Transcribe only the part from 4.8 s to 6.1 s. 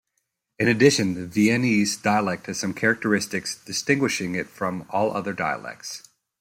all other dialects.